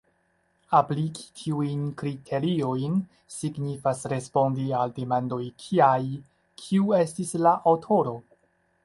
Apliki 0.75 1.25
tiujn 1.41 1.83
kriteriojn 1.99 2.95
signifas 3.35 4.01
respondi 4.15 4.65
al 4.79 4.95
demandoj 4.97 5.41
kiaj: 5.67 6.09
Kiu 6.63 6.97
estis 7.05 7.35
la 7.47 7.55
aŭtoro? 7.75 8.17